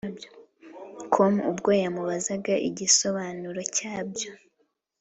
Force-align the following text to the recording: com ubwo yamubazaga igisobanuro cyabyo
com 1.13 1.33
ubwo 1.51 1.69
yamubazaga 1.81 2.53
igisobanuro 2.69 3.61
cyabyo 3.75 4.31